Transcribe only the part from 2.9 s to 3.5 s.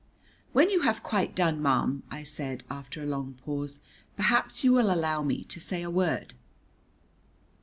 a long